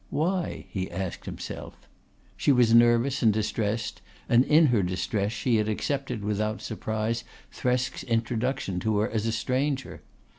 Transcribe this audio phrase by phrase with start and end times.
[0.09, 0.65] Why?
[0.69, 1.77] he asked himself.
[2.35, 8.03] She was nervous and distressed, and in her distress she had accepted without surprise Thresk's
[8.05, 10.01] introduction to her as a stranger.